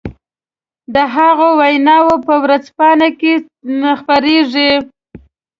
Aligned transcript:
د 0.93 0.95
هغو 1.15 1.47
ويناوې 1.59 2.17
په 2.27 2.33
ورځپانو 2.43 3.07
کې 3.19 3.33
خپرېږي. 3.99 4.71